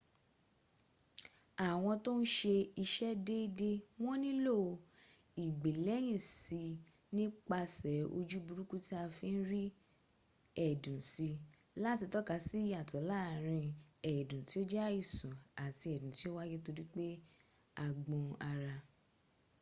[1.69, 3.69] àwọn tó n ṣe ìṣe dédé
[4.01, 4.55] wọn nílò
[5.45, 6.61] ìgbèlẹ́yìn sí
[7.15, 9.63] nípasẹ̀ ojú burúkú tí a fi n rí
[10.67, 11.29] ẹ̀dùn sí
[11.83, 13.65] láti tọ́ka sí ìyàtọ̀ láàrín
[14.13, 15.33] ẹ̀dùn ti o jẹ́ àìsàn
[15.65, 17.05] àti ẹ̀dùn tí o wáyé torípé
[17.83, 18.75] a gbọn ara